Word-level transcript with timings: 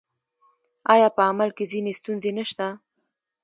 آیا 0.93 1.09
په 1.17 1.21
عمل 1.29 1.49
کې 1.57 1.65
ځینې 1.71 1.91
ستونزې 1.99 2.31
نشته؟ 2.37 2.67